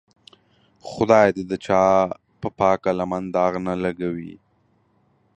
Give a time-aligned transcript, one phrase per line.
[0.89, 1.83] خدای دې د چا
[2.59, 4.35] پاکه لمن داغ نه لګوي.